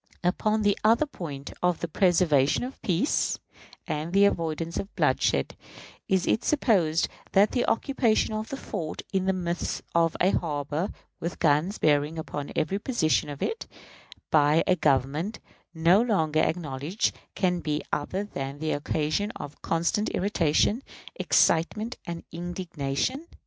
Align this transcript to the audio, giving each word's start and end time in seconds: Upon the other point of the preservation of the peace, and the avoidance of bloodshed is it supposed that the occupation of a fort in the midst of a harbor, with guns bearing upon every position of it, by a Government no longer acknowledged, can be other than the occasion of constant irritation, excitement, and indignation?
Upon 0.23 0.63
the 0.63 0.75
other 0.83 1.05
point 1.05 1.53
of 1.61 1.79
the 1.81 1.87
preservation 1.87 2.63
of 2.63 2.73
the 2.81 2.87
peace, 2.87 3.37
and 3.85 4.11
the 4.13 4.25
avoidance 4.25 4.77
of 4.77 4.95
bloodshed 4.95 5.55
is 6.07 6.25
it 6.25 6.43
supposed 6.43 7.07
that 7.33 7.51
the 7.51 7.67
occupation 7.67 8.33
of 8.33 8.51
a 8.51 8.57
fort 8.57 9.03
in 9.13 9.25
the 9.27 9.31
midst 9.33 9.83
of 9.93 10.17
a 10.19 10.31
harbor, 10.31 10.89
with 11.19 11.37
guns 11.37 11.77
bearing 11.77 12.17
upon 12.17 12.51
every 12.55 12.79
position 12.79 13.29
of 13.29 13.43
it, 13.43 13.67
by 14.31 14.63
a 14.65 14.75
Government 14.75 15.39
no 15.71 16.01
longer 16.01 16.39
acknowledged, 16.39 17.15
can 17.35 17.59
be 17.59 17.83
other 17.93 18.23
than 18.23 18.57
the 18.57 18.71
occasion 18.71 19.29
of 19.35 19.61
constant 19.61 20.09
irritation, 20.15 20.81
excitement, 21.15 21.97
and 22.07 22.23
indignation? 22.31 23.27